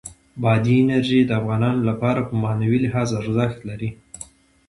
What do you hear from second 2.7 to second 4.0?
لحاظ ارزښت لري.